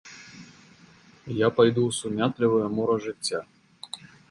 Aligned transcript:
Я 1.41 1.51
пайду 1.59 1.81
ў 1.91 1.99
сумятлівае 1.99 2.67
мора 2.81 2.97
жыцця. 3.07 3.39